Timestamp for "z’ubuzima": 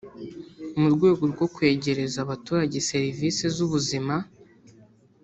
3.55-4.15